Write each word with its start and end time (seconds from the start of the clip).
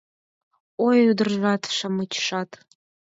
Ой, 0.85 0.97
ӱдыржат-шамычшат 1.11 2.49